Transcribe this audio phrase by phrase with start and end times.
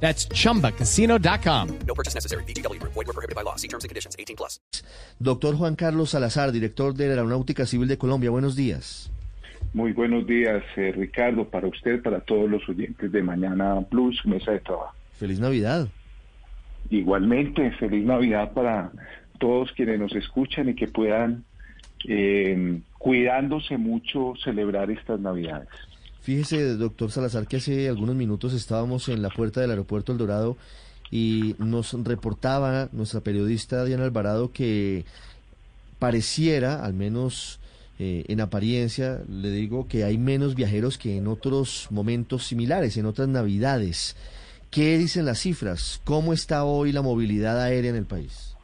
[0.00, 1.78] That's chumbacasino.com.
[1.86, 2.44] No purchase necessary.
[2.44, 2.80] BGW.
[2.82, 3.56] Void were prohibited by law.
[3.56, 4.14] See terms and conditions.
[4.18, 4.60] 18 plus.
[5.18, 8.30] Doctor Juan Carlos Salazar, director de la Aeronáutica Civil de Colombia.
[8.30, 9.10] Buenos días.
[9.72, 14.52] Muy buenos días, eh, Ricardo, para usted, para todos los oyentes de Mañana Plus, mesa
[14.52, 14.94] de trabajo.
[15.18, 15.88] Feliz Navidad.
[16.88, 18.90] Igualmente, feliz Navidad para
[19.38, 21.44] todos quienes nos escuchan y que puedan,
[22.08, 25.68] eh, cuidándose mucho, celebrar estas Navidades.
[26.26, 30.56] Fíjese, doctor Salazar, que hace algunos minutos estábamos en la puerta del aeropuerto El Dorado
[31.08, 35.04] y nos reportaba nuestra periodista Diana Alvarado que
[36.00, 37.60] pareciera, al menos
[38.00, 43.06] eh, en apariencia, le digo que hay menos viajeros que en otros momentos similares, en
[43.06, 44.16] otras navidades.
[44.72, 46.02] ¿Qué dicen las cifras?
[46.02, 48.56] ¿Cómo está hoy la movilidad aérea en el país?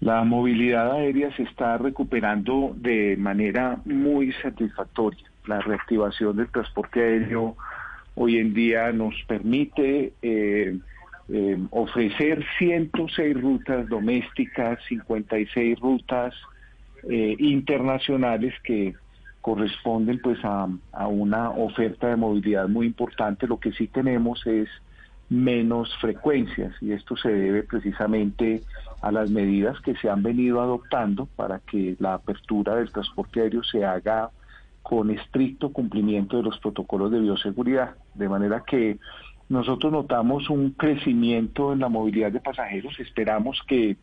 [0.00, 5.26] La movilidad aérea se está recuperando de manera muy satisfactoria.
[5.46, 7.56] La reactivación del transporte aéreo
[8.14, 10.78] hoy en día nos permite eh,
[11.28, 16.34] eh, ofrecer 106 rutas domésticas, 56 rutas
[17.08, 18.94] eh, internacionales que
[19.40, 23.46] corresponden pues a, a una oferta de movilidad muy importante.
[23.46, 24.68] Lo que sí tenemos es
[25.28, 28.62] menos frecuencias y esto se debe precisamente
[29.02, 33.62] a las medidas que se han venido adoptando para que la apertura del transporte aéreo
[33.62, 34.30] se haga
[34.88, 38.98] con estricto cumplimiento de los protocolos de bioseguridad, de manera que
[39.48, 43.96] nosotros notamos un crecimiento en la movilidad de pasajeros, esperamos que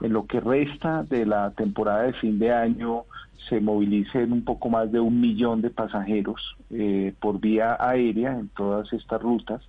[0.00, 3.04] en lo que resta de la temporada de fin de año
[3.50, 8.48] se movilicen un poco más de un millón de pasajeros eh, por vía aérea en
[8.48, 9.60] todas estas rutas.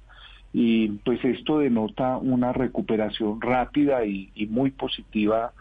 [0.54, 5.52] Y pues esto denota una recuperación rápida y, y muy positiva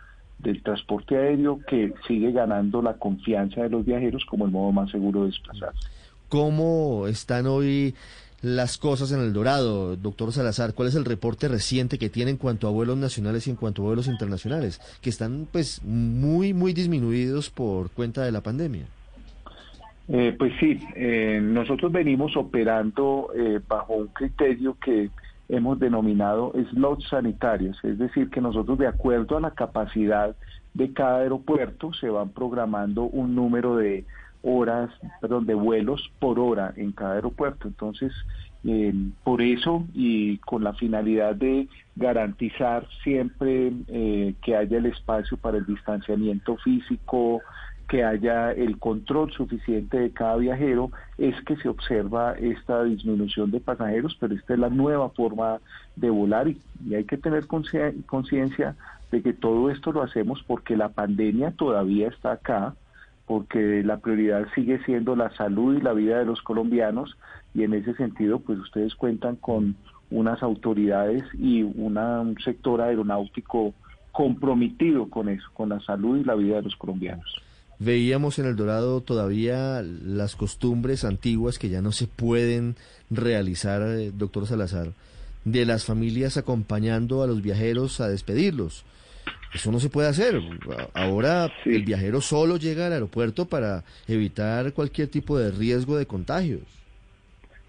[0.42, 4.90] del transporte aéreo que sigue ganando la confianza de los viajeros como el modo más
[4.90, 5.88] seguro de desplazarse.
[6.28, 7.94] ¿Cómo están hoy
[8.42, 10.74] las cosas en el Dorado, doctor Salazar?
[10.74, 13.82] ¿Cuál es el reporte reciente que tiene en cuanto a vuelos nacionales y en cuanto
[13.82, 14.80] a vuelos internacionales?
[15.02, 18.86] Que están pues muy, muy disminuidos por cuenta de la pandemia.
[20.12, 25.10] Eh, pues sí, eh, nosotros venimos operando eh, bajo un criterio que
[25.50, 30.36] hemos denominado slots sanitarios, es decir, que nosotros de acuerdo a la capacidad
[30.74, 34.04] de cada aeropuerto se van programando un número de
[34.42, 34.90] horas,
[35.20, 37.68] perdón, de vuelos por hora en cada aeropuerto.
[37.68, 38.12] Entonces,
[38.64, 38.92] eh,
[39.24, 45.58] por eso y con la finalidad de garantizar siempre eh, que haya el espacio para
[45.58, 47.40] el distanciamiento físico,
[47.90, 53.58] que haya el control suficiente de cada viajero, es que se observa esta disminución de
[53.58, 55.58] pasajeros, pero esta es la nueva forma
[55.96, 56.56] de volar y,
[56.86, 58.76] y hay que tener conciencia
[59.10, 62.76] de que todo esto lo hacemos porque la pandemia todavía está acá,
[63.26, 67.16] porque la prioridad sigue siendo la salud y la vida de los colombianos
[67.54, 69.74] y en ese sentido pues ustedes cuentan con
[70.12, 73.74] unas autoridades y una, un sector aeronáutico
[74.12, 77.49] comprometido con eso, con la salud y la vida de los colombianos.
[77.80, 82.76] Veíamos en El Dorado todavía las costumbres antiguas que ya no se pueden
[83.10, 84.92] realizar, eh, doctor Salazar,
[85.46, 88.84] de las familias acompañando a los viajeros a despedirlos.
[89.54, 90.41] Eso no se puede hacer.
[90.92, 91.70] Ahora Sí.
[91.70, 96.60] el viajero solo llega al aeropuerto para evitar cualquier tipo de riesgo de contagios.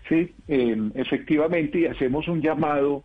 [0.09, 3.03] Sí, eh, efectivamente, y hacemos un llamado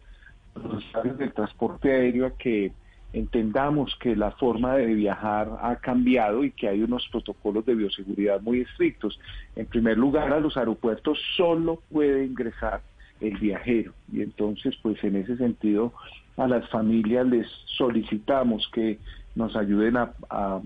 [0.56, 2.73] a los usuarios del transporte aéreo a que
[3.12, 8.41] entendamos que la forma de viajar ha cambiado y que hay unos protocolos de bioseguridad
[8.43, 9.19] muy estrictos.
[9.55, 12.83] En primer lugar, a los aeropuertos solo puede ingresar
[13.21, 15.94] el viajero y entonces, pues en ese sentido,
[16.37, 17.47] a las familias les
[17.78, 18.99] solicitamos que
[19.34, 20.61] nos ayuden a, a-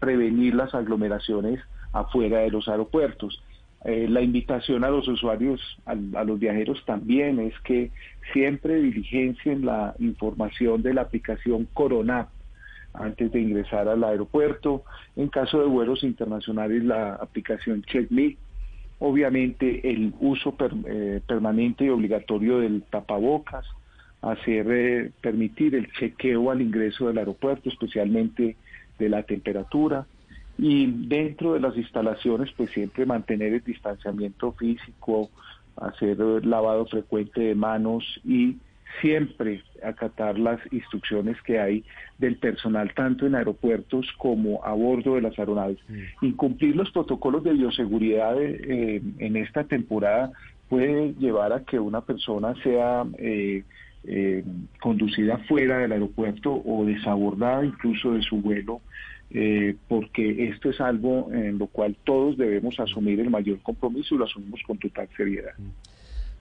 [0.00, 1.60] prevenir las aglomeraciones
[1.92, 3.40] afuera de los aeropuertos.
[3.84, 7.90] Eh, la invitación a los usuarios, a, los viajeros también es que
[8.32, 12.28] siempre diligencien la información de la aplicación Corona
[12.94, 14.84] antes de ingresar al aeropuerto.
[15.16, 18.38] En caso de vuelos internacionales, la aplicación CheckMe.
[19.00, 20.56] Obviamente el uso
[20.86, 23.66] eh, permanente y obligatorio del tapabocas,
[24.22, 28.56] hacer eh, permitir el chequeo al ingreso del aeropuerto, especialmente
[28.98, 30.06] de la temperatura
[30.58, 35.30] y dentro de las instalaciones pues siempre mantener el distanciamiento físico,
[35.76, 38.56] hacer lavado frecuente de manos y
[39.00, 41.84] siempre acatar las instrucciones que hay
[42.18, 45.78] del personal tanto en aeropuertos como a bordo de las aeronaves.
[46.20, 50.32] Incumplir los protocolos de bioseguridad eh, en esta temporada
[50.68, 53.64] puede llevar a que una persona sea eh,
[54.04, 54.44] eh,
[54.80, 58.80] conducida fuera del aeropuerto o desabordada incluso de su vuelo,
[59.30, 64.18] eh, porque esto es algo en lo cual todos debemos asumir el mayor compromiso y
[64.18, 65.52] lo asumimos con total seriedad.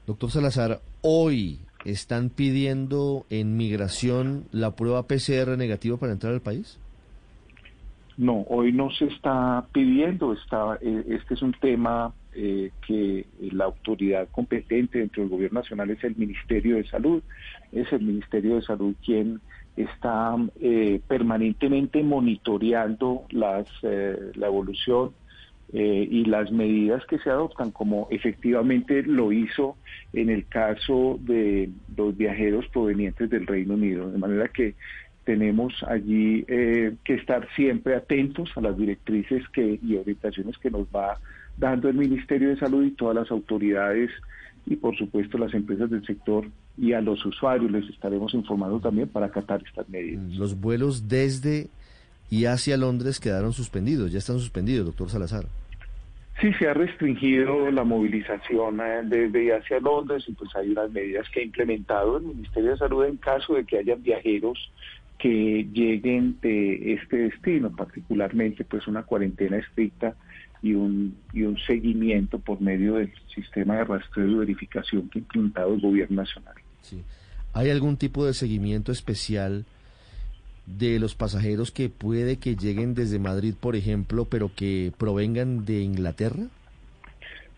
[0.06, 6.80] Doctor Salazar, hoy están pidiendo en migración la prueba PCR negativa para entrar al país.
[8.18, 13.66] No, hoy no se está pidiendo, está, eh, este es un tema eh, que la
[13.66, 17.24] autoridad competente dentro del gobierno nacional es el Ministerio de Salud,
[17.72, 19.42] es el Ministerio de Salud quien
[19.76, 25.12] está eh, permanentemente monitoreando las, la evolución
[25.76, 29.76] y las medidas que se adoptan, como efectivamente lo hizo
[30.12, 34.76] en el caso de los viajeros provenientes del Reino Unido, de manera que
[35.24, 40.88] tenemos allí eh, que estar siempre atentos a las directrices que, y orientaciones que nos
[40.88, 41.20] va
[41.58, 44.12] dando el Ministerio de Salud y todas las autoridades
[44.66, 46.46] y por supuesto las empresas del sector
[46.78, 50.24] y a los usuarios les estaremos informando también para acatar estas medidas.
[50.36, 51.70] Los vuelos desde
[52.30, 55.46] y hacia Londres quedaron suspendidos, ya están suspendidos, doctor Salazar.
[56.42, 60.92] Sí, se ha restringido la movilización eh, desde y hacia Londres y pues hay unas
[60.92, 64.72] medidas que ha implementado el Ministerio de Salud en caso de que haya viajeros
[65.20, 70.16] que lleguen de este destino, particularmente pues una cuarentena estricta
[70.64, 75.22] y un, y un seguimiento por medio del sistema de rastreo y verificación que ha
[75.22, 76.56] implementado el gobierno nacional.
[76.82, 77.04] Sí.
[77.54, 79.66] ¿Hay algún tipo de seguimiento especial
[80.66, 85.82] de los pasajeros que puede que lleguen desde Madrid, por ejemplo, pero que provengan de
[85.82, 86.46] Inglaterra?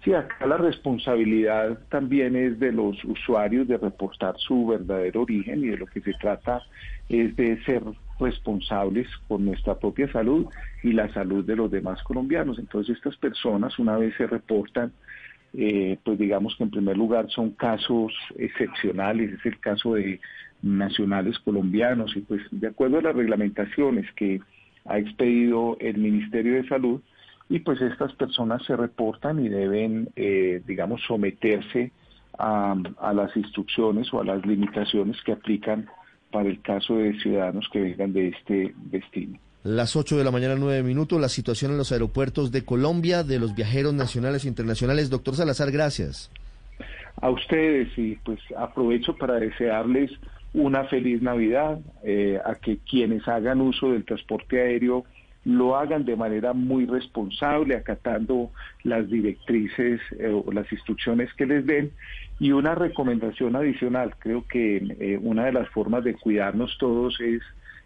[0.04, 5.68] Sí, acá la responsabilidad también es de los usuarios de reportar su verdadero origen y
[5.68, 6.62] de lo que se trata
[7.10, 7.84] es de ser
[8.20, 10.48] responsables por nuestra propia salud
[10.84, 12.60] y la salud de los demás colombianos.
[12.60, 14.92] Entonces estas personas una vez se reportan,
[15.54, 20.20] eh, pues digamos que en primer lugar son casos excepcionales, es el caso de
[20.62, 24.42] nacionales colombianos y pues de acuerdo a las reglamentaciones que
[24.86, 27.02] ha expedido el Ministerio de Salud,
[27.50, 31.92] y pues estas personas se reportan y deben, eh, digamos, someterse
[32.38, 35.88] a, a, las instrucciones o a las limitaciones que aplican
[36.32, 39.40] para el caso de ciudadanos que vengan de este destino.
[39.64, 43.40] Las 8 de la mañana, 9 minutos, la situación en los aeropuertos de Colombia, de
[43.40, 45.10] los viajeros nacionales e internacionales.
[45.10, 46.32] Doctor Salazar, gracias.
[47.20, 50.12] A ustedes y pues aprovecho para desearles
[50.54, 55.06] una feliz Navidad, eh, a que quienes hagan uso del transporte aéreo
[55.46, 58.52] lo hagan de manera muy responsable, acatando
[58.84, 61.92] las directrices eh, o las instrucciones que les den.
[62.40, 67.42] Y una recomendación adicional, creo que eh, una de las formas de cuidarnos todos es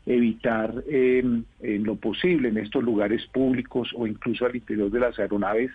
[0.06, 5.20] evitar em, en lo posible en estos lugares públicos o incluso al interior de las
[5.20, 5.70] aeronaves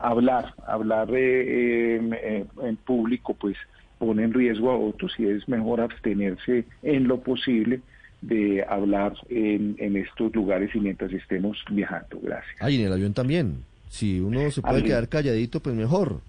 [0.00, 3.56] hablar, hablar em, en público pues
[3.98, 7.80] pone en riesgo a otros y es mejor abstenerse en lo posible
[8.26, 12.18] de hablar en, en, estos lugares y mientras estemos viajando.
[12.22, 12.56] Gracias.
[12.60, 13.64] Ah, y en el avión también.
[13.88, 16.20] Si uno se puede quedar calladito, pues mejor.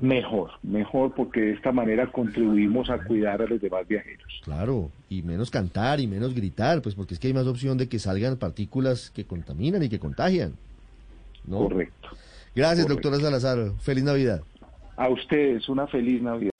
[0.00, 4.40] Mejor, mejor, porque de esta manera contribuimos a cuidar a los demás viajeros.
[4.44, 7.88] Claro, y menos cantar y menos gritar, pues porque es que hay más opción de
[7.88, 10.54] que salgan partículas que contaminan y que contagian.
[11.46, 11.58] ¿no?
[11.58, 12.08] Correcto.
[12.54, 13.08] Gracias, Correcto.
[13.10, 13.72] doctora Salazar.
[13.80, 14.42] Feliz Navidad.
[14.96, 16.50] A ustedes una feliz Navidad.